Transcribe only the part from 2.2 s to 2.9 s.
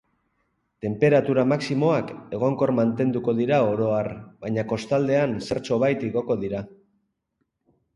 egonkor